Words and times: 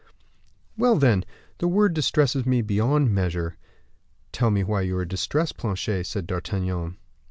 "Well, 0.79 0.95
then, 0.95 1.25
the 1.59 1.67
word 1.67 1.93
distresses 1.93 2.43
me 2.43 2.63
beyond 2.63 3.11
measure." 3.13 3.55
"Tell 4.31 4.49
me 4.49 4.63
why 4.63 4.81
you 4.81 4.97
are 4.97 5.05
distressed, 5.05 5.57
Planchet," 5.57 6.07
said 6.07 6.25
D'Artagnan. 6.25 6.97